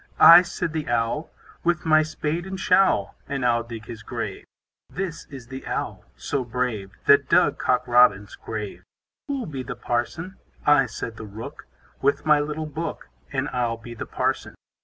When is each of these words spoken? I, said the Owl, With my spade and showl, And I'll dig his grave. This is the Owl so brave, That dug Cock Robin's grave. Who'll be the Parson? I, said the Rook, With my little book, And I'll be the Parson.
I, 0.19 0.41
said 0.41 0.73
the 0.73 0.89
Owl, 0.89 1.29
With 1.63 1.85
my 1.85 2.01
spade 2.01 2.47
and 2.47 2.57
showl, 2.57 3.13
And 3.29 3.45
I'll 3.45 3.61
dig 3.61 3.85
his 3.85 4.01
grave. 4.01 4.45
This 4.89 5.27
is 5.29 5.49
the 5.49 5.63
Owl 5.67 6.05
so 6.15 6.43
brave, 6.43 6.89
That 7.05 7.29
dug 7.29 7.59
Cock 7.59 7.87
Robin's 7.87 8.33
grave. 8.35 8.83
Who'll 9.27 9.45
be 9.45 9.61
the 9.61 9.75
Parson? 9.75 10.37
I, 10.65 10.87
said 10.87 11.17
the 11.17 11.27
Rook, 11.27 11.67
With 12.01 12.25
my 12.25 12.39
little 12.39 12.65
book, 12.65 13.09
And 13.31 13.47
I'll 13.49 13.77
be 13.77 13.93
the 13.93 14.07
Parson. 14.07 14.55